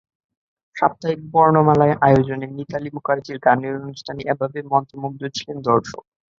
সাপ্তাহিক 0.75 1.19
বর্ণমালায় 1.33 1.95
আয়োজনে 2.01 2.47
মিতালী 2.55 2.89
মুখার্জির 2.95 3.37
গানের 3.45 3.73
অনুষ্ঠানে 3.81 4.21
এভাবেই 4.31 4.65
মন্ত্রমুগ্ধ 4.71 5.21
ছিল 5.37 5.49
দর্শক। 5.69 6.03